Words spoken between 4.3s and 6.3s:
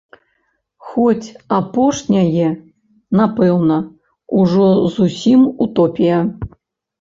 ужо зусім утопія.